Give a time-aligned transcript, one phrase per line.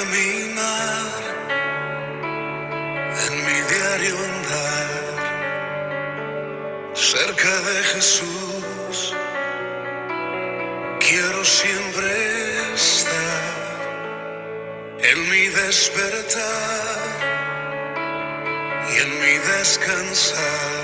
[0.00, 1.12] caminar,
[3.26, 4.90] en mi diario andar,
[6.94, 9.14] cerca de Jesús,
[11.06, 12.10] quiero siempre
[12.74, 13.44] estar
[15.10, 17.00] en mi despertar
[18.90, 20.82] y en mi descansar,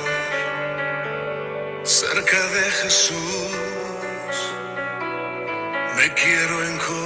[1.85, 4.37] cerca de Jesús,
[5.97, 7.05] me quiero encontrar.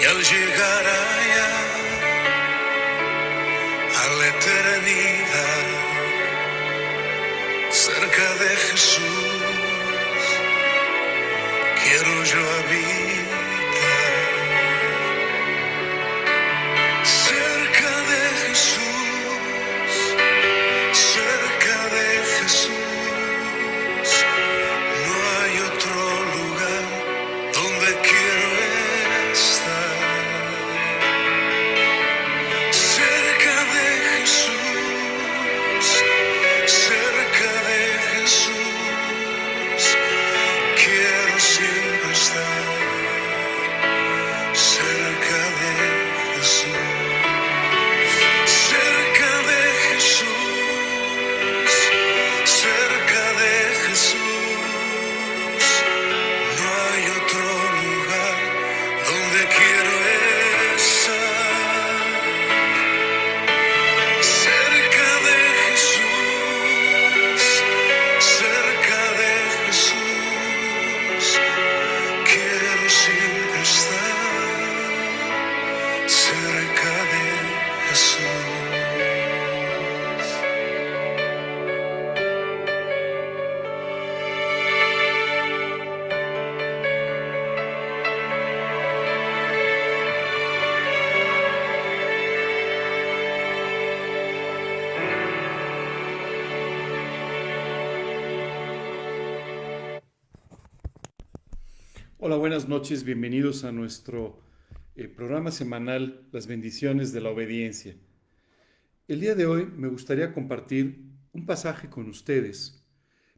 [0.00, 1.50] Y al llegar allá
[4.02, 5.66] a la eternidad,
[7.70, 9.42] cerca de Jesús,
[11.82, 13.29] quiero yo habitar.
[102.22, 104.42] Hola, buenas noches, bienvenidos a nuestro
[104.94, 107.96] eh, programa semanal Las bendiciones de la obediencia.
[109.08, 112.84] El día de hoy me gustaría compartir un pasaje con ustedes,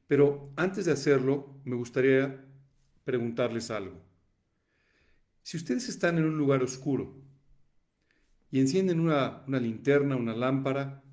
[0.08, 2.44] pero antes de hacerlo me gustaría
[3.04, 4.02] preguntarles algo.
[5.44, 7.22] Si ustedes están en un lugar oscuro
[8.50, 11.04] y encienden una, una linterna, una lámpara,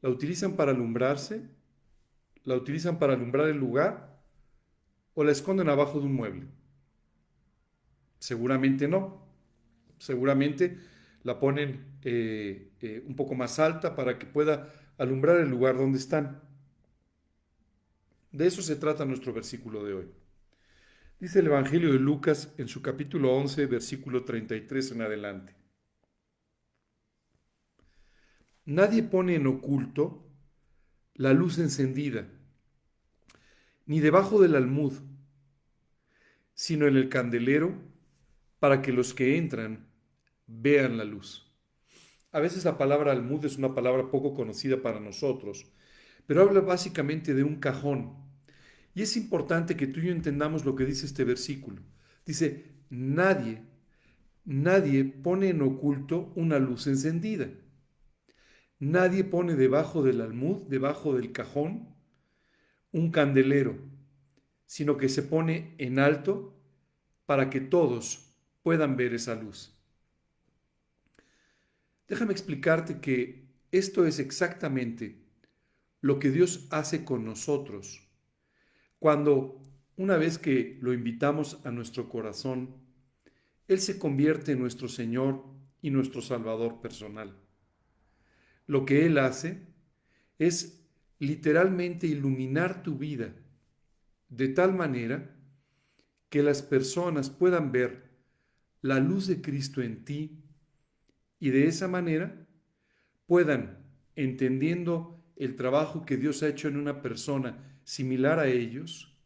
[0.00, 1.42] ¿la utilizan para alumbrarse?
[2.42, 4.13] ¿La utilizan para alumbrar el lugar?
[5.14, 6.46] O la esconden abajo de un mueble?
[8.18, 9.24] Seguramente no.
[9.98, 10.78] Seguramente
[11.22, 15.98] la ponen eh, eh, un poco más alta para que pueda alumbrar el lugar donde
[15.98, 16.42] están.
[18.32, 20.10] De eso se trata nuestro versículo de hoy.
[21.20, 25.54] Dice el Evangelio de Lucas en su capítulo 11, versículo 33 en adelante.
[28.66, 30.26] Nadie pone en oculto
[31.14, 32.26] la luz encendida
[33.86, 34.94] ni debajo del almud,
[36.54, 37.74] sino en el candelero,
[38.58, 39.88] para que los que entran
[40.46, 41.52] vean la luz.
[42.32, 45.70] A veces la palabra almud es una palabra poco conocida para nosotros,
[46.26, 48.16] pero habla básicamente de un cajón.
[48.94, 51.82] Y es importante que tú y yo entendamos lo que dice este versículo.
[52.24, 53.62] Dice, nadie,
[54.44, 57.50] nadie pone en oculto una luz encendida.
[58.78, 61.93] Nadie pone debajo del almud, debajo del cajón,
[62.94, 63.76] un candelero,
[64.64, 66.54] sino que se pone en alto
[67.26, 69.76] para que todos puedan ver esa luz.
[72.08, 75.18] Déjame explicarte que esto es exactamente
[76.00, 78.04] lo que Dios hace con nosotros
[79.00, 79.60] cuando
[79.96, 82.76] una vez que lo invitamos a nuestro corazón,
[83.68, 85.44] Él se convierte en nuestro Señor
[85.82, 87.36] y nuestro Salvador personal.
[88.66, 89.66] Lo que Él hace
[90.38, 90.83] es
[91.24, 93.34] literalmente iluminar tu vida
[94.28, 95.36] de tal manera
[96.28, 98.10] que las personas puedan ver
[98.80, 100.44] la luz de Cristo en ti
[101.38, 102.46] y de esa manera
[103.26, 103.78] puedan,
[104.16, 109.16] entendiendo el trabajo que Dios ha hecho en una persona similar a ellos,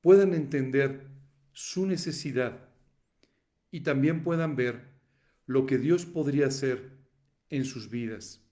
[0.00, 1.08] puedan entender
[1.52, 2.68] su necesidad
[3.70, 4.88] y también puedan ver
[5.46, 6.92] lo que Dios podría hacer
[7.48, 8.49] en sus vidas.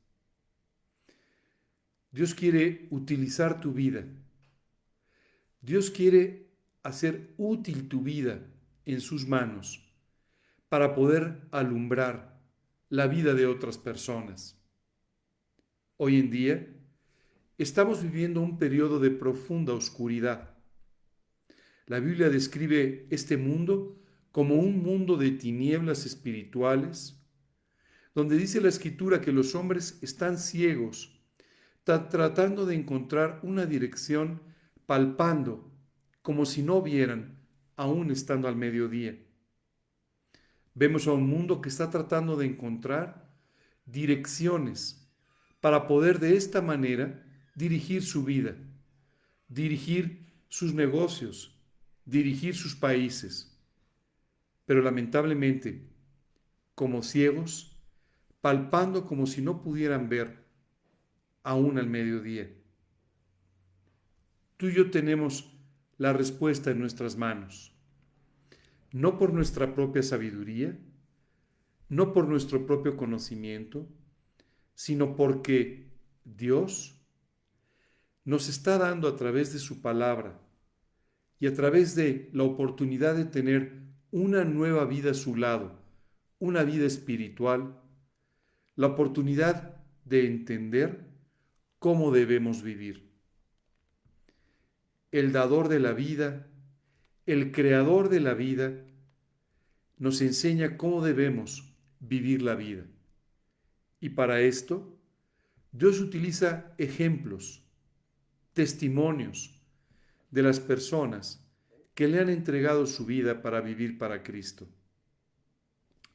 [2.11, 4.07] Dios quiere utilizar tu vida.
[5.61, 6.49] Dios quiere
[6.83, 8.47] hacer útil tu vida
[8.87, 9.85] en sus manos
[10.71, 12.41] para poder alumbrar
[12.89, 14.59] la vida de otras personas.
[15.99, 16.67] Hoy en día
[17.59, 20.57] estamos viviendo un periodo de profunda oscuridad.
[21.87, 24.01] La Biblia describe este mundo
[24.33, 27.21] como un mundo de tinieblas espirituales,
[28.15, 31.18] donde dice la escritura que los hombres están ciegos
[31.89, 34.43] tratando de encontrar una dirección,
[34.85, 35.73] palpando,
[36.23, 37.39] como si no vieran,
[37.77, 39.19] aún estando al mediodía.
[40.75, 43.33] Vemos a un mundo que está tratando de encontrar
[43.87, 45.11] direcciones
[45.61, 47.25] para poder de esta manera
[47.55, 48.55] dirigir su vida,
[49.49, 51.59] dirigir sus negocios,
[52.05, 53.59] dirigir sus países.
[54.67, 55.89] Pero lamentablemente,
[56.75, 57.77] como ciegos,
[58.41, 60.38] palpando como si no pudieran ver,
[61.49, 62.47] aún al mediodía.
[64.59, 65.51] Tú y yo tenemos
[65.97, 67.75] la respuesta en nuestras manos,
[68.93, 70.79] no por nuestra propia sabiduría,
[71.89, 73.89] no por nuestro propio conocimiento,
[74.75, 75.89] sino porque
[76.27, 77.01] Dios
[78.27, 80.39] nos está dando a través de su palabra
[81.41, 85.81] y a través de la oportunidad de tener una nueva vida a su lado,
[86.41, 87.81] una vida espiritual,
[88.77, 91.08] la oportunidad de entender
[91.79, 93.09] cómo debemos vivir.
[95.11, 96.47] El dador de la vida,
[97.27, 98.85] el creador de la vida,
[99.97, 102.85] nos enseña cómo debemos vivir la vida.
[104.01, 104.99] Y para esto,
[105.73, 107.63] Dios utiliza ejemplos,
[108.53, 109.61] testimonios
[110.31, 111.45] de las personas
[111.95, 114.69] que le han entregado su vida para vivir para Cristo.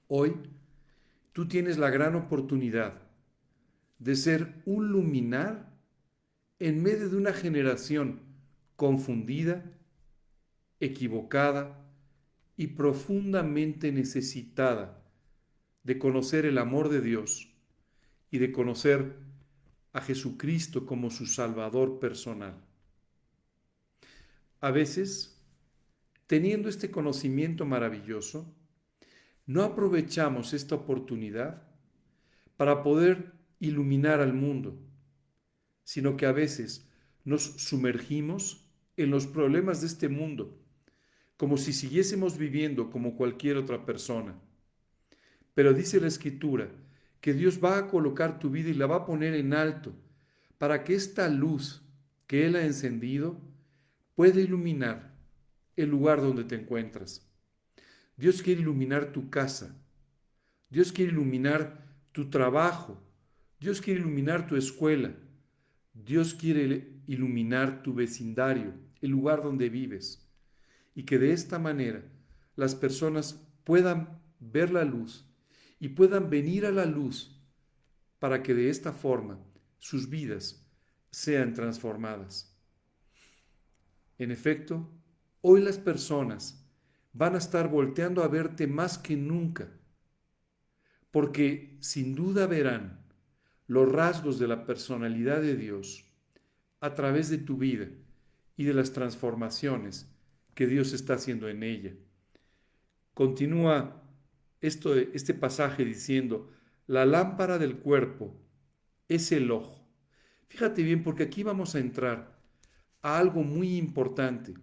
[0.08, 0.34] Hoy,
[1.34, 3.02] tú tienes la gran oportunidad
[4.04, 5.72] de ser un luminar
[6.60, 8.20] en medio de una generación
[8.76, 9.64] confundida,
[10.82, 11.90] equivocada
[12.58, 15.02] y profundamente necesitada
[15.84, 17.54] de conocer el amor de Dios
[18.30, 19.16] y de conocer
[19.94, 22.56] a Jesucristo como su Salvador personal.
[24.60, 25.42] A veces,
[26.28, 28.54] teniendo este conocimiento maravilloso,
[29.46, 31.64] no aprovechamos esta oportunidad
[32.58, 34.80] para poder iluminar al mundo,
[35.84, 36.90] sino que a veces
[37.24, 40.60] nos sumergimos en los problemas de este mundo,
[41.38, 44.40] como si siguiésemos viviendo como cualquier otra persona.
[45.54, 46.70] Pero dice la Escritura
[47.22, 49.94] que Dios va a colocar tu vida y la va a poner en alto,
[50.58, 51.82] para que esta luz
[52.28, 53.40] que Él ha encendido
[54.16, 55.16] pueda iluminar
[55.76, 57.28] el lugar donde te encuentras.
[58.18, 59.76] Dios quiere iluminar tu casa.
[60.70, 63.02] Dios quiere iluminar tu trabajo,
[63.64, 65.16] Dios quiere iluminar tu escuela.
[65.94, 70.30] Dios quiere iluminar tu vecindario, el lugar donde vives.
[70.94, 72.04] Y que de esta manera
[72.58, 75.34] las personas puedan ver la luz
[75.80, 77.42] y puedan venir a la luz
[78.20, 79.40] para que de esta forma
[79.78, 80.70] sus vidas
[81.10, 82.62] sean transformadas.
[84.18, 84.92] En efecto,
[85.40, 86.70] hoy las personas
[87.14, 89.72] van a estar volteando a verte más que nunca,
[91.12, 93.03] porque sin duda verán
[93.74, 96.06] los rasgos de la personalidad de Dios
[96.80, 97.88] a través de tu vida
[98.56, 100.08] y de las transformaciones
[100.54, 101.96] que Dios está haciendo en ella.
[103.16, 104.04] Continúa
[104.62, 106.52] esto, este pasaje diciendo,
[106.86, 108.40] la lámpara del cuerpo
[109.08, 109.88] es el ojo.
[110.50, 112.40] Fíjate bien, porque aquí vamos a entrar
[113.02, 114.54] a algo muy importante.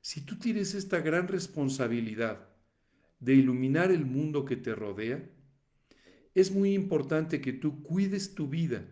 [0.00, 2.46] Si tú tienes esta gran responsabilidad
[3.18, 5.28] de iluminar el mundo que te rodea,
[6.40, 8.84] es muy importante que tú cuides tu vida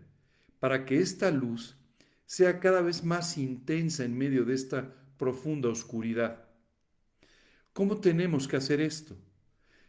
[0.59, 1.77] para que esta luz
[2.25, 6.45] sea cada vez más intensa en medio de esta profunda oscuridad.
[7.73, 9.17] ¿Cómo tenemos que hacer esto?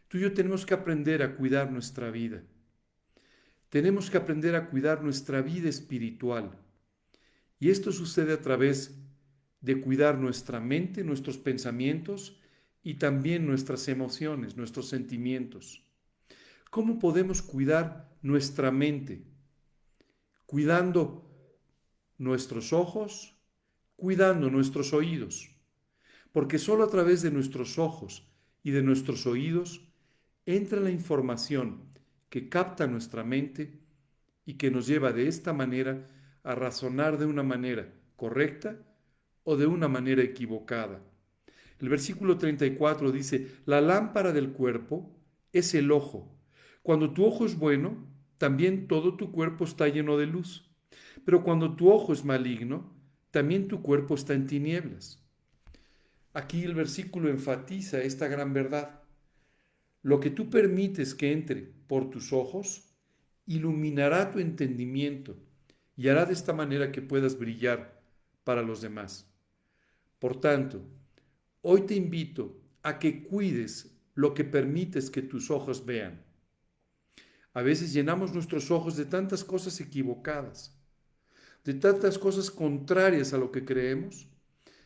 [0.08, 2.42] Tú y yo tenemos que aprender a cuidar nuestra vida.
[3.70, 6.58] Tenemos que aprender a cuidar nuestra vida espiritual.
[7.58, 8.98] Y esto sucede a través
[9.60, 12.40] de cuidar nuestra mente, nuestros pensamientos
[12.82, 15.87] y también nuestras emociones, nuestros sentimientos.
[16.70, 19.24] ¿Cómo podemos cuidar nuestra mente?
[20.44, 21.30] Cuidando
[22.18, 23.36] nuestros ojos,
[23.96, 25.50] cuidando nuestros oídos,
[26.32, 28.28] porque solo a través de nuestros ojos
[28.62, 29.88] y de nuestros oídos
[30.44, 31.88] entra la información
[32.28, 33.80] que capta nuestra mente
[34.44, 36.06] y que nos lleva de esta manera
[36.42, 38.78] a razonar de una manera correcta
[39.44, 41.00] o de una manera equivocada.
[41.80, 45.16] El versículo 34 dice, la lámpara del cuerpo
[45.52, 46.37] es el ojo.
[46.82, 47.96] Cuando tu ojo es bueno,
[48.38, 50.70] también todo tu cuerpo está lleno de luz.
[51.24, 52.92] Pero cuando tu ojo es maligno,
[53.30, 55.22] también tu cuerpo está en tinieblas.
[56.32, 59.02] Aquí el versículo enfatiza esta gran verdad.
[60.02, 62.84] Lo que tú permites que entre por tus ojos,
[63.46, 65.36] iluminará tu entendimiento
[65.96, 68.00] y hará de esta manera que puedas brillar
[68.44, 69.26] para los demás.
[70.18, 70.82] Por tanto,
[71.62, 76.27] hoy te invito a que cuides lo que permites que tus ojos vean.
[77.54, 80.76] A veces llenamos nuestros ojos de tantas cosas equivocadas,
[81.64, 84.28] de tantas cosas contrarias a lo que creemos,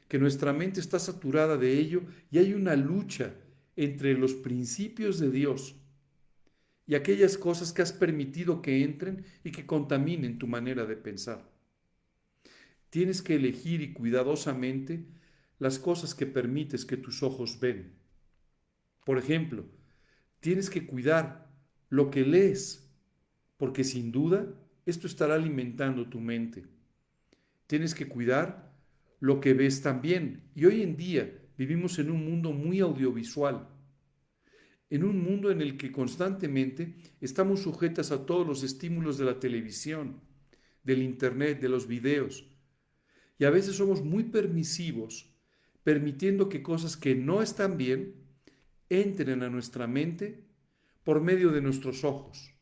[0.09, 3.35] que nuestra mente está saturada de ello y hay una lucha
[3.77, 5.77] entre los principios de Dios
[6.87, 11.51] y aquellas cosas que has permitido que entren y que contaminen tu manera de pensar.
[12.91, 15.07] Tienes que elegir y cuidadosamente
[15.59, 17.95] las cosas que permites que tus ojos ven.
[19.07, 19.65] Por ejemplo,
[20.41, 21.52] tienes que cuidar
[21.93, 22.91] lo que lees,
[23.59, 24.49] porque sin duda
[24.87, 26.65] esto estará alimentando tu mente.
[27.67, 28.73] Tienes que cuidar
[29.21, 30.51] lo que ves también.
[30.55, 33.69] Y hoy en día vivimos en un mundo muy audiovisual,
[34.89, 39.39] en un mundo en el que constantemente estamos sujetas a todos los estímulos de la
[39.39, 40.23] televisión,
[40.83, 42.49] del Internet, de los videos.
[43.39, 45.31] Y a veces somos muy permisivos
[45.85, 48.15] permitiendo que cosas que no están bien
[48.89, 50.52] entren a nuestra mente
[51.05, 52.53] por medio de nuestros ojos.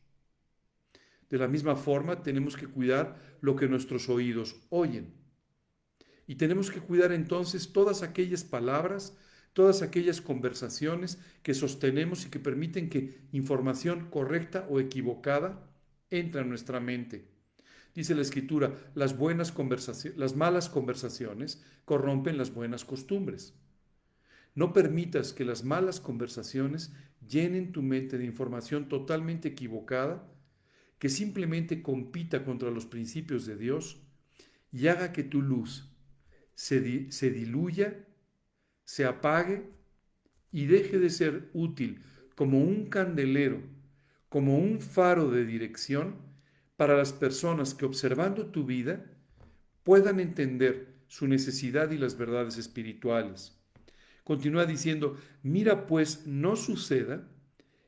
[1.29, 5.13] De la misma forma, tenemos que cuidar lo que nuestros oídos oyen.
[6.27, 9.17] Y tenemos que cuidar entonces todas aquellas palabras,
[9.53, 15.69] todas aquellas conversaciones que sostenemos y que permiten que información correcta o equivocada
[16.09, 17.31] entre a nuestra mente.
[17.93, 19.53] Dice la escritura, las, buenas
[20.15, 23.53] las malas conversaciones corrompen las buenas costumbres.
[24.53, 26.93] No permitas que las malas conversaciones
[27.27, 30.27] llenen tu mente de información totalmente equivocada
[30.99, 34.01] que simplemente compita contra los principios de Dios
[34.71, 35.89] y haga que tu luz
[36.53, 38.05] se, se diluya,
[38.83, 39.63] se apague
[40.51, 42.03] y deje de ser útil
[42.35, 43.61] como un candelero,
[44.29, 46.17] como un faro de dirección
[46.75, 49.05] para las personas que observando tu vida
[49.83, 53.60] puedan entender su necesidad y las verdades espirituales.
[54.23, 57.27] Continúa diciendo, mira pues no suceda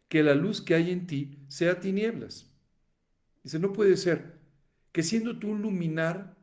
[0.08, 2.54] que la luz que hay en ti sea tinieblas.
[3.44, 4.40] Dice, no puede ser
[4.92, 6.38] que siendo tú un luminar,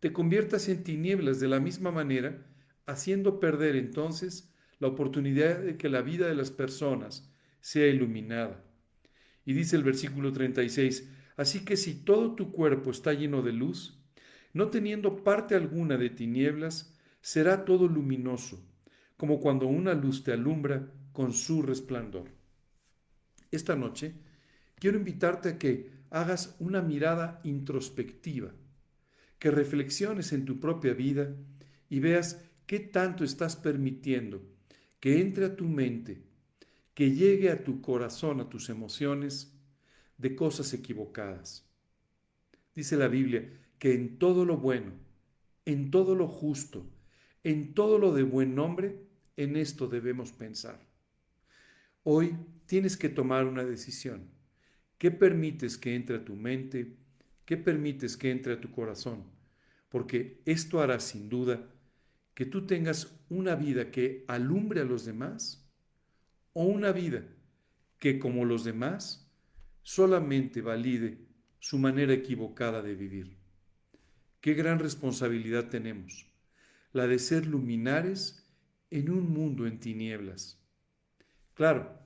[0.00, 2.46] te conviertas en tinieblas de la misma manera,
[2.86, 8.64] haciendo perder entonces la oportunidad de que la vida de las personas sea iluminada.
[9.44, 13.96] Y dice el versículo 36, Así que si todo tu cuerpo está lleno de luz,
[14.52, 18.60] no teniendo parte alguna de tinieblas, será todo luminoso,
[19.18, 22.30] como cuando una luz te alumbra con su resplandor.
[23.50, 24.14] Esta noche
[24.76, 28.52] quiero invitarte a que hagas una mirada introspectiva,
[29.40, 31.34] que reflexiones en tu propia vida
[31.90, 34.40] y veas qué tanto estás permitiendo
[35.00, 36.22] que entre a tu mente,
[36.94, 39.52] que llegue a tu corazón, a tus emociones,
[40.16, 41.68] de cosas equivocadas.
[42.72, 44.92] Dice la Biblia que en todo lo bueno,
[45.64, 46.86] en todo lo justo,
[47.42, 49.07] en todo lo de buen nombre,
[49.38, 50.80] en esto debemos pensar.
[52.02, 54.32] Hoy tienes que tomar una decisión.
[54.98, 56.96] ¿Qué permites que entre a tu mente?
[57.44, 59.24] ¿Qué permites que entre a tu corazón?
[59.90, 61.70] Porque esto hará sin duda
[62.34, 65.70] que tú tengas una vida que alumbre a los demás
[66.52, 67.22] o una vida
[68.00, 69.30] que como los demás
[69.82, 71.28] solamente valide
[71.60, 73.36] su manera equivocada de vivir.
[74.40, 76.26] Qué gran responsabilidad tenemos,
[76.92, 78.47] la de ser luminares
[78.90, 80.58] en un mundo en tinieblas.
[81.54, 81.98] Claro,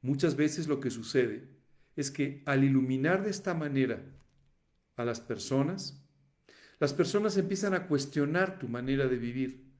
[0.00, 1.48] muchas veces lo que sucede
[1.96, 4.02] es que al iluminar de esta manera
[4.96, 6.02] a las personas,
[6.78, 9.72] las personas empiezan a cuestionar tu manera de vivir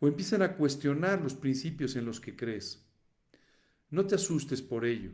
[0.00, 2.86] o empiezan a cuestionar los principios en los que crees.
[3.90, 5.12] No te asustes por ello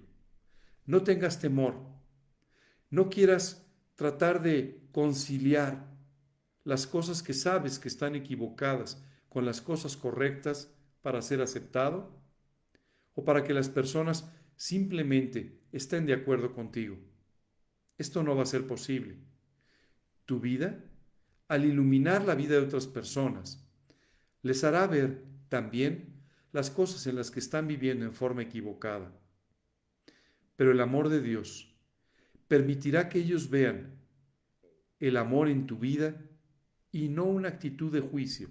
[0.86, 1.74] no tengas temor.
[2.90, 5.86] No quieras tratar de conciliar
[6.64, 12.22] las cosas que sabes que están equivocadas con las cosas correctas para ser aceptado?
[13.14, 16.98] ¿O para que las personas simplemente estén de acuerdo contigo?
[17.96, 19.16] Esto no va a ser posible.
[20.26, 20.84] Tu vida,
[21.48, 23.66] al iluminar la vida de otras personas,
[24.42, 26.22] les hará ver también
[26.52, 29.18] las cosas en las que están viviendo en forma equivocada.
[30.56, 31.74] Pero el amor de Dios
[32.48, 33.98] permitirá que ellos vean
[35.00, 36.20] el amor en tu vida
[36.90, 38.50] y no una actitud de juicio,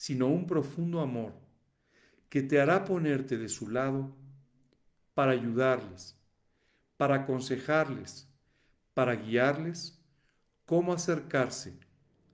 [0.00, 1.34] sino un profundo amor
[2.30, 4.16] que te hará ponerte de su lado
[5.12, 6.18] para ayudarles,
[6.96, 8.26] para aconsejarles,
[8.94, 10.02] para guiarles
[10.64, 11.78] cómo acercarse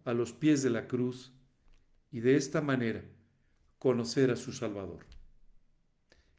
[0.05, 1.33] a los pies de la cruz
[2.13, 3.03] y de esta manera
[3.81, 5.05] conocer a su Salvador.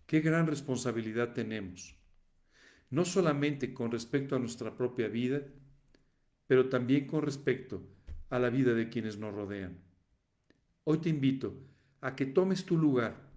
[0.06, 1.98] Qué gran responsabilidad tenemos,
[2.90, 5.42] no solamente con respecto a nuestra propia vida,
[6.46, 7.86] pero también con respecto
[8.30, 9.87] a la vida de quienes nos rodean.
[10.90, 11.54] Hoy te invito
[12.00, 13.30] a que tomes tu lugar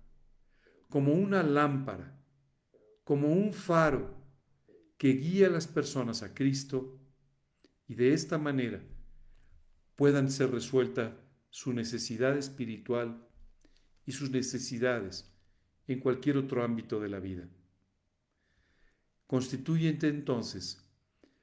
[0.89, 2.17] como una lámpara,
[3.03, 4.15] como un faro
[4.97, 7.01] que guía a las personas a Cristo
[7.89, 8.81] y de esta manera
[9.97, 11.17] puedan ser resuelta
[11.49, 13.27] su necesidad espiritual
[14.07, 15.37] y sus necesidades
[15.89, 17.49] en cualquier otro ámbito de la vida.
[19.27, 20.89] Constituyente entonces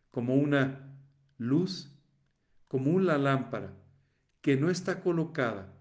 [0.09, 0.97] como una
[1.37, 1.99] luz,
[2.69, 3.77] como una lámpara
[4.39, 5.73] que no está colocada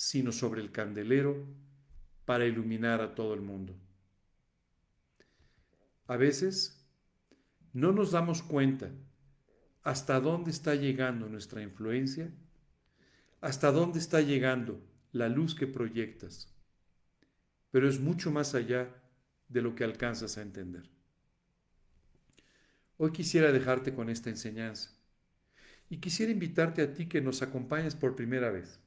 [0.00, 1.46] sino sobre el candelero
[2.24, 3.78] para iluminar a todo el mundo.
[6.06, 6.88] A veces
[7.74, 8.90] no nos damos cuenta
[9.82, 12.32] hasta dónde está llegando nuestra influencia,
[13.42, 14.80] hasta dónde está llegando
[15.12, 16.50] la luz que proyectas,
[17.70, 18.88] pero es mucho más allá
[19.48, 20.88] de lo que alcanzas a entender.
[22.96, 24.92] Hoy quisiera dejarte con esta enseñanza
[25.90, 28.80] y quisiera invitarte a ti que nos acompañes por primera vez,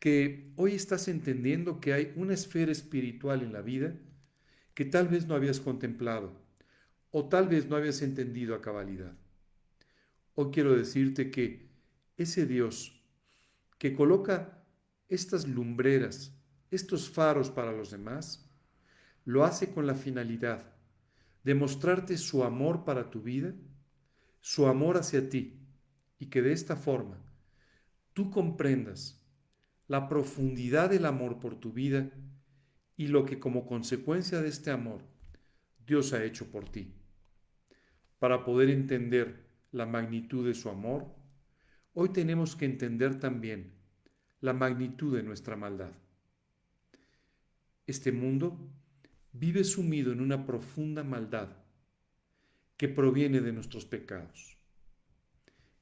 [0.00, 3.94] que hoy estás entendiendo que hay una esfera espiritual en la vida
[4.74, 6.32] que tal vez no habías contemplado
[7.10, 9.12] o tal vez no habías entendido a cabalidad.
[10.34, 11.68] Hoy quiero decirte que
[12.16, 13.04] ese Dios
[13.76, 14.64] que coloca
[15.08, 16.34] estas lumbreras,
[16.70, 18.48] estos faros para los demás,
[19.26, 20.72] lo hace con la finalidad
[21.44, 23.52] de mostrarte su amor para tu vida,
[24.40, 25.60] su amor hacia ti,
[26.18, 27.18] y que de esta forma
[28.14, 29.19] tú comprendas
[29.90, 32.12] la profundidad del amor por tu vida
[32.96, 35.02] y lo que como consecuencia de este amor
[35.84, 36.94] Dios ha hecho por ti.
[38.20, 41.12] Para poder entender la magnitud de su amor,
[41.92, 43.72] hoy tenemos que entender también
[44.40, 45.90] la magnitud de nuestra maldad.
[47.84, 48.70] Este mundo
[49.32, 51.48] vive sumido en una profunda maldad
[52.76, 54.56] que proviene de nuestros pecados.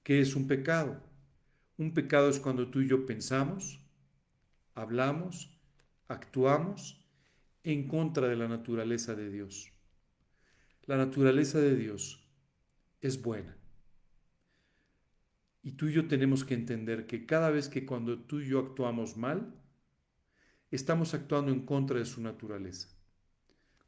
[0.02, 0.98] ¿Qué es un pecado?
[1.76, 3.84] Un pecado es cuando tú y yo pensamos,
[4.80, 5.58] hablamos,
[6.06, 7.04] actuamos
[7.64, 9.72] en contra de la naturaleza de Dios.
[10.84, 12.26] La naturaleza de Dios
[13.00, 13.56] es buena.
[15.62, 18.60] Y tú y yo tenemos que entender que cada vez que cuando tú y yo
[18.60, 19.54] actuamos mal,
[20.70, 22.88] estamos actuando en contra de su naturaleza.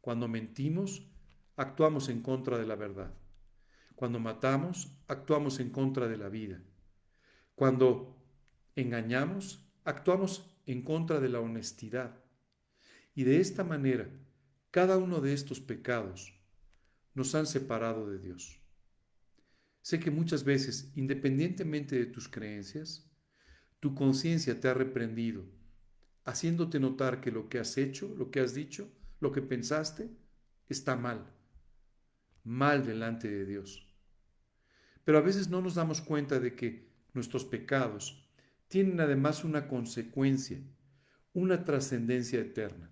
[0.00, 1.08] Cuando mentimos,
[1.56, 3.14] actuamos en contra de la verdad.
[3.94, 6.60] Cuando matamos, actuamos en contra de la vida.
[7.54, 8.16] Cuando
[8.74, 12.22] engañamos, actuamos en contra de la honestidad.
[13.14, 14.10] Y de esta manera,
[14.70, 16.32] cada uno de estos pecados
[17.14, 18.60] nos han separado de Dios.
[19.82, 23.10] Sé que muchas veces, independientemente de tus creencias,
[23.80, 25.44] tu conciencia te ha reprendido,
[26.24, 30.10] haciéndote notar que lo que has hecho, lo que has dicho, lo que pensaste,
[30.68, 31.34] está mal,
[32.44, 33.86] mal delante de Dios.
[35.04, 38.29] Pero a veces no nos damos cuenta de que nuestros pecados
[38.70, 40.62] tienen además una consecuencia,
[41.32, 42.88] una trascendencia eterna.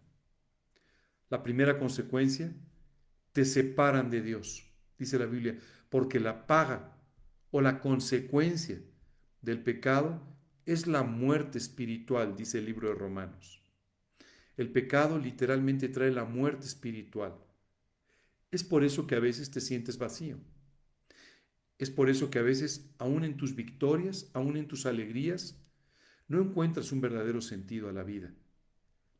[1.31, 2.53] La primera consecuencia,
[3.33, 5.57] te separan de Dios, dice la Biblia
[5.89, 6.99] porque la paga
[7.53, 8.81] o la consecuencia
[9.41, 10.21] del pecado
[10.67, 13.63] es la muerte espiritual, dice el libro de Romanos.
[14.57, 17.39] El pecado literalmente trae la muerte espiritual.
[18.51, 20.39] Es por eso que a veces te sientes vacío.
[21.79, 25.63] Es por eso que a veces, aún en tus victorias, aún en tus alegrías,
[26.29, 28.33] no encuentras un verdadero sentido a la vida,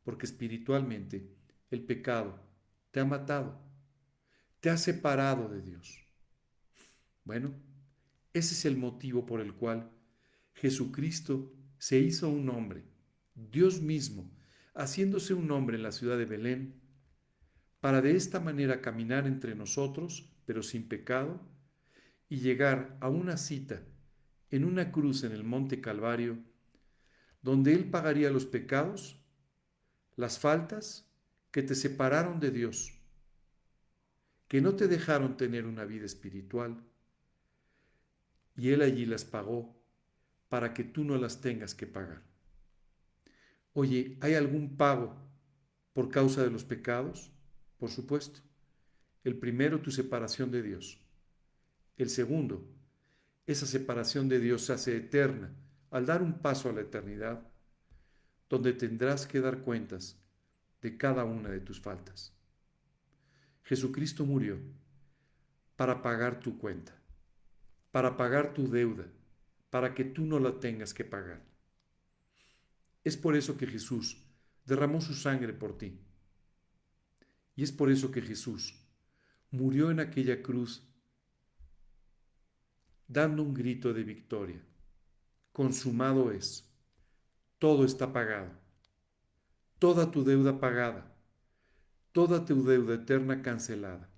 [0.03, 1.35] porque espiritualmente
[1.71, 2.39] el pecado
[2.91, 3.59] te ha matado,
[4.59, 6.05] te ha separado de Dios.
[7.23, 7.53] Bueno,
[8.33, 9.91] ese es el motivo por el cual
[10.53, 12.83] Jesucristo se hizo un hombre,
[13.35, 14.31] Dios mismo,
[14.75, 16.81] haciéndose un hombre en la ciudad de Belén,
[17.79, 21.41] para de esta manera caminar entre nosotros, pero sin pecado,
[22.27, 23.81] y llegar a una cita
[24.51, 26.37] en una cruz en el monte Calvario,
[27.41, 29.21] donde Él pagaría los pecados,
[30.15, 31.09] las faltas
[31.51, 32.99] que te separaron de Dios,
[34.47, 36.83] que no te dejaron tener una vida espiritual,
[38.55, 39.79] y Él allí las pagó
[40.49, 42.23] para que tú no las tengas que pagar.
[43.73, 45.15] Oye, ¿hay algún pago
[45.93, 47.31] por causa de los pecados?
[47.77, 48.41] Por supuesto.
[49.23, 50.99] El primero, tu separación de Dios.
[51.97, 52.67] El segundo,
[53.45, 55.55] esa separación de Dios se hace eterna
[55.91, 57.47] al dar un paso a la eternidad,
[58.49, 60.17] donde tendrás que dar cuentas
[60.81, 62.33] de cada una de tus faltas.
[63.63, 64.57] Jesucristo murió
[65.75, 66.93] para pagar tu cuenta,
[67.91, 69.05] para pagar tu deuda,
[69.69, 71.41] para que tú no la tengas que pagar.
[73.03, 74.17] Es por eso que Jesús
[74.65, 75.99] derramó su sangre por ti.
[77.55, 78.75] Y es por eso que Jesús
[79.51, 80.87] murió en aquella cruz
[83.07, 84.61] dando un grito de victoria.
[85.59, 86.73] Consumado es.
[87.57, 88.49] Todo está pagado.
[89.77, 91.13] Toda tu deuda pagada.
[92.13, 94.09] Toda tu deuda eterna cancelada.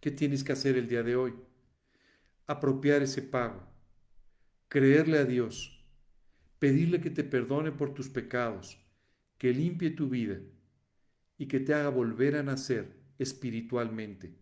[0.00, 1.34] ¿Qué tienes que hacer el día de hoy?
[2.46, 3.60] Apropiar ese pago.
[4.68, 5.84] Creerle a Dios.
[6.60, 8.78] Pedirle que te perdone por tus pecados.
[9.38, 10.38] Que limpie tu vida.
[11.36, 14.38] Y que te haga volver a nacer espiritualmente.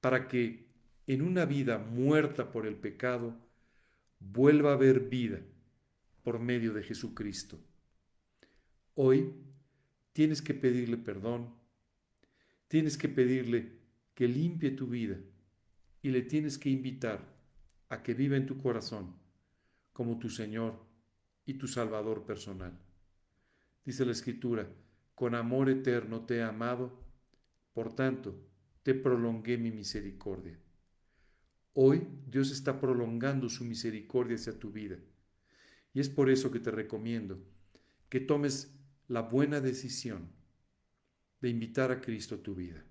[0.00, 0.66] Para que
[1.06, 3.44] en una vida muerta por el pecado,
[4.32, 5.40] vuelva a haber vida
[6.22, 7.58] por medio de Jesucristo.
[8.94, 9.32] Hoy
[10.12, 11.54] tienes que pedirle perdón,
[12.68, 13.80] tienes que pedirle
[14.14, 15.18] que limpie tu vida
[16.00, 17.34] y le tienes que invitar
[17.88, 19.14] a que viva en tu corazón
[19.92, 20.84] como tu Señor
[21.44, 22.78] y tu Salvador personal.
[23.84, 24.68] Dice la Escritura,
[25.14, 26.98] con amor eterno te he amado,
[27.72, 28.34] por tanto
[28.82, 30.58] te prolongué mi misericordia.
[31.76, 34.96] Hoy Dios está prolongando su misericordia hacia tu vida.
[35.92, 37.44] Y es por eso que te recomiendo
[38.08, 38.72] que tomes
[39.08, 40.30] la buena decisión
[41.40, 42.84] de invitar a Cristo a tu vida.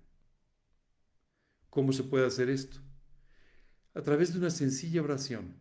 [1.70, 2.78] ¿Cómo se puede hacer esto?
[3.94, 5.56] A través de una sencilla oración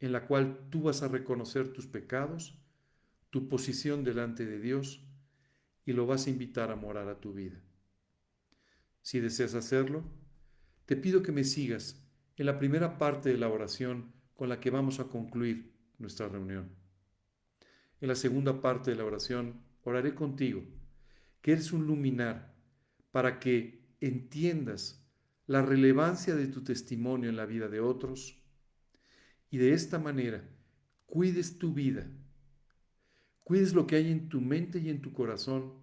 [0.00, 2.58] en la cual tú vas a reconocer tus pecados,
[3.30, 5.06] tu posición delante de Dios
[5.84, 7.60] y lo vas a invitar a morar a tu vida.
[9.02, 10.04] Si deseas hacerlo,
[10.86, 12.03] te pido que me sigas
[12.36, 16.70] en la primera parte de la oración con la que vamos a concluir nuestra reunión.
[18.00, 20.62] En la segunda parte de la oración oraré contigo,
[21.40, 22.54] que eres un luminar,
[23.12, 25.06] para que entiendas
[25.46, 28.42] la relevancia de tu testimonio en la vida de otros
[29.50, 30.42] y de esta manera
[31.06, 32.10] cuides tu vida,
[33.44, 35.74] cuides lo que hay en tu mente y en tu corazón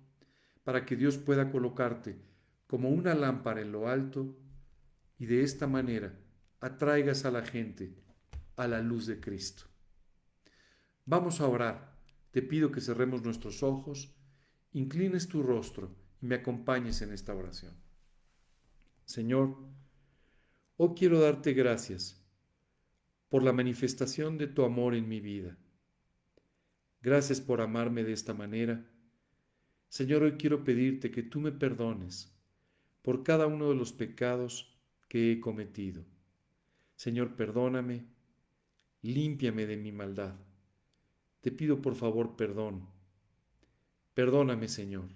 [0.64, 2.20] para que Dios pueda colocarte
[2.68, 4.38] como una lámpara en lo alto
[5.18, 6.21] y de esta manera
[6.62, 7.96] atraigas a la gente
[8.56, 9.64] a la luz de Cristo.
[11.06, 11.98] Vamos a orar.
[12.30, 14.16] Te pido que cerremos nuestros ojos,
[14.72, 17.74] inclines tu rostro y me acompañes en esta oración.
[19.04, 19.58] Señor,
[20.78, 22.24] hoy quiero darte gracias
[23.28, 25.58] por la manifestación de tu amor en mi vida.
[27.02, 28.88] Gracias por amarme de esta manera.
[29.90, 32.32] Señor, hoy quiero pedirte que tú me perdones
[33.02, 36.06] por cada uno de los pecados que he cometido.
[37.02, 38.06] Señor, perdóname,
[39.02, 40.36] límpiame de mi maldad.
[41.42, 42.90] Te pido por favor perdón.
[44.14, 45.10] Perdóname, Señor.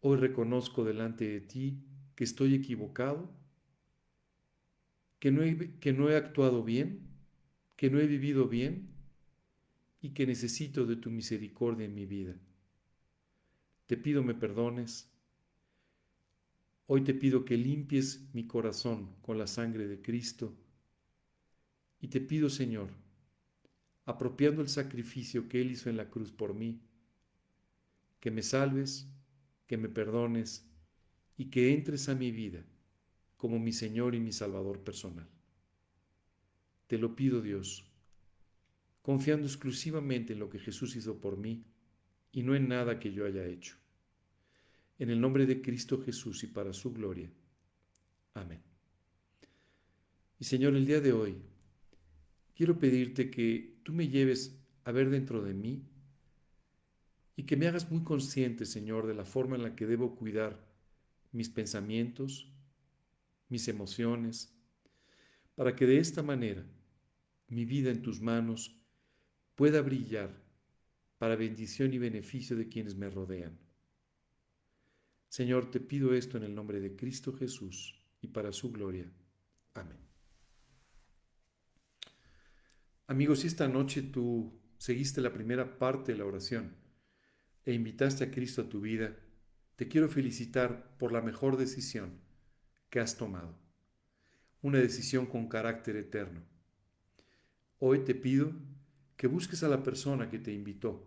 [0.00, 1.82] Hoy reconozco delante de ti
[2.14, 3.32] que estoy equivocado,
[5.18, 7.00] que no he, que no he actuado bien,
[7.74, 8.94] que no he vivido bien
[10.00, 12.36] y que necesito de tu misericordia en mi vida.
[13.86, 15.12] Te pido me perdones
[16.86, 20.54] Hoy te pido que limpies mi corazón con la sangre de Cristo
[22.00, 22.90] y te pido, Señor,
[24.04, 26.82] apropiando el sacrificio que Él hizo en la cruz por mí,
[28.20, 29.08] que me salves,
[29.66, 30.68] que me perdones
[31.38, 32.64] y que entres a mi vida
[33.38, 35.28] como mi Señor y mi Salvador personal.
[36.86, 37.90] Te lo pido, Dios,
[39.00, 41.64] confiando exclusivamente en lo que Jesús hizo por mí
[42.30, 43.76] y no en nada que yo haya hecho.
[44.98, 47.30] En el nombre de Cristo Jesús y para su gloria.
[48.34, 48.62] Amén.
[50.38, 51.36] Y Señor, el día de hoy
[52.54, 55.82] quiero pedirte que tú me lleves a ver dentro de mí
[57.36, 60.64] y que me hagas muy consciente, Señor, de la forma en la que debo cuidar
[61.32, 62.52] mis pensamientos,
[63.48, 64.54] mis emociones,
[65.56, 66.64] para que de esta manera
[67.48, 68.80] mi vida en tus manos
[69.54, 70.42] pueda brillar
[71.18, 73.63] para bendición y beneficio de quienes me rodean.
[75.34, 79.10] Señor, te pido esto en el nombre de Cristo Jesús y para su gloria.
[79.74, 79.98] Amén.
[83.08, 86.76] Amigos, si esta noche tú seguiste la primera parte de la oración
[87.64, 89.16] e invitaste a Cristo a tu vida,
[89.74, 92.12] te quiero felicitar por la mejor decisión
[92.88, 93.58] que has tomado.
[94.62, 96.42] Una decisión con carácter eterno.
[97.80, 98.52] Hoy te pido
[99.16, 101.04] que busques a la persona que te invitó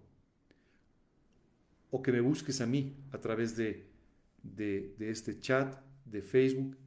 [1.92, 3.96] o que me busques a mí a través de,
[4.44, 6.78] de, este chat de Facebook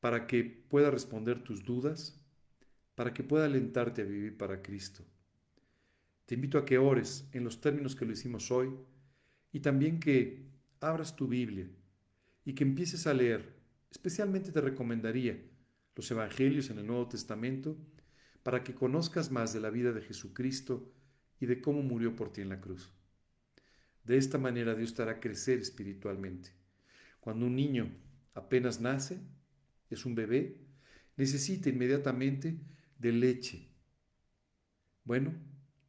[0.00, 2.18] para que pueda responder tus dudas,
[2.94, 5.04] para que pueda alentarte a vivir para Cristo.
[6.26, 8.70] Te invito a que ores en los términos que lo hicimos hoy
[9.52, 10.46] y también que
[10.80, 11.68] abras tu Biblia
[12.44, 13.54] y que empieces a leer.
[13.90, 15.40] Especialmente te recomendaría
[15.94, 17.76] los Evangelios en el Nuevo Testamento
[18.42, 20.92] para que conozcas más de la vida de Jesucristo
[21.40, 22.92] y de cómo murió por ti en la cruz.
[24.06, 26.50] De esta manera Dios te hará crecer espiritualmente.
[27.18, 27.92] Cuando un niño
[28.34, 29.18] apenas nace,
[29.90, 30.60] es un bebé,
[31.16, 32.60] necesita inmediatamente
[32.98, 33.68] de leche.
[35.02, 35.34] Bueno,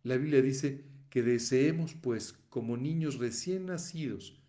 [0.02, 4.44] la Biblia dice que deseemos, pues, como niños recién nacidos,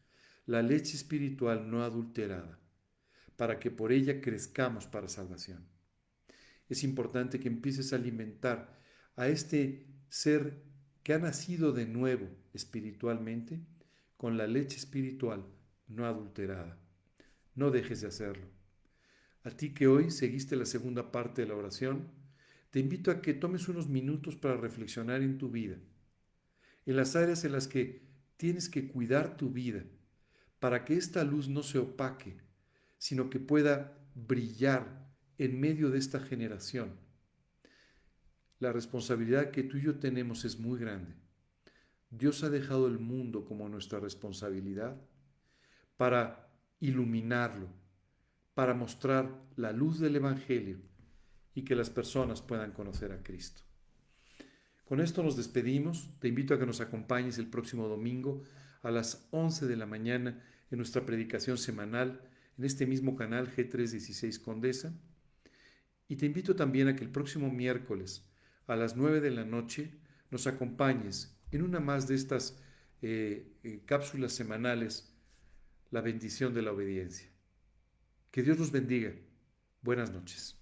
[0.47, 2.59] la leche espiritual no adulterada,
[3.37, 5.69] para que por ella crezcamos para salvación.
[6.71, 8.81] Es importante que empieces a alimentar
[9.15, 10.68] a este ser
[11.09, 13.63] que ha nacido de nuevo espiritualmente
[14.19, 15.43] con la leche espiritual
[15.87, 16.79] no adulterada.
[17.55, 18.47] No dejes de hacerlo.
[19.43, 22.11] A ti que hoy seguiste la segunda parte de la oración,
[22.69, 25.79] te invito a que tomes unos minutos para reflexionar en tu vida,
[26.85, 28.03] en las áreas en las que
[28.37, 29.85] tienes que cuidar tu vida,
[30.59, 32.37] para que esta luz no se opaque,
[32.99, 37.08] sino que pueda brillar en medio de esta generación.
[38.61, 41.15] La responsabilidad que tú y yo tenemos es muy grande.
[42.11, 45.01] Dios ha dejado el mundo como nuestra responsabilidad
[45.97, 47.69] para iluminarlo,
[48.55, 50.79] para mostrar la luz del Evangelio
[51.55, 53.63] y que las personas puedan conocer a Cristo.
[54.85, 56.11] Con esto nos despedimos.
[56.19, 58.43] Te invito a que nos acompañes el próximo domingo
[58.83, 62.23] a las 11 de la mañana en nuestra predicación semanal
[62.57, 64.95] en este mismo canal G316 Condesa.
[66.09, 68.28] Y te invito también a que el próximo miércoles
[68.69, 69.91] a las 9 de la noche
[70.31, 72.61] nos acompañes en una más de estas
[73.01, 75.15] eh, eh, cápsulas semanales,
[75.91, 77.29] la bendición de la obediencia.
[78.31, 79.13] Que Dios nos bendiga.
[79.81, 80.58] Buenas noches.